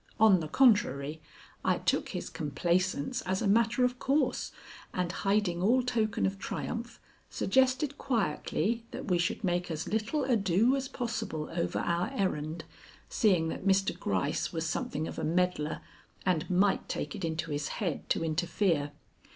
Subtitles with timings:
[0.19, 1.21] On the contrary,
[1.63, 4.51] I took his complaisance as a matter of course,
[4.95, 10.75] and, hiding all token of triumph, suggested quietly that we should make as little ado
[10.75, 12.63] as possible over our errand,
[13.09, 13.95] seeing that Mr.
[13.99, 15.81] Gryce was something of a meddler
[16.25, 18.93] and might take it into his head to interfere.